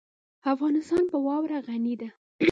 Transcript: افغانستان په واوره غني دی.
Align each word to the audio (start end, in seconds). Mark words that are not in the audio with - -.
افغانستان 0.53 1.03
په 1.11 1.17
واوره 1.25 1.57
غني 1.67 1.93
دی. 2.01 2.09